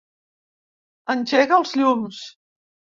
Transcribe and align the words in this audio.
Engega 1.17 1.59
els 1.61 1.77
llums. 1.83 2.27